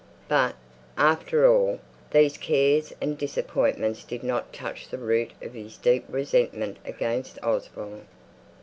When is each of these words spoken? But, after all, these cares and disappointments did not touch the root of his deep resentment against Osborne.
But, 0.27 0.55
after 0.97 1.47
all, 1.47 1.77
these 2.09 2.35
cares 2.35 2.91
and 2.99 3.15
disappointments 3.19 4.03
did 4.03 4.23
not 4.23 4.51
touch 4.51 4.89
the 4.89 4.97
root 4.97 5.29
of 5.43 5.53
his 5.53 5.77
deep 5.77 6.05
resentment 6.09 6.77
against 6.83 7.37
Osborne. 7.43 8.07